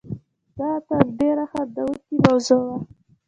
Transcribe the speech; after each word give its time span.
دا 0.57 0.69
تر 0.87 1.03
ډېره 1.19 1.45
خندوونکې 1.51 2.15
موضوع 2.25 2.61
وه. 2.67 2.77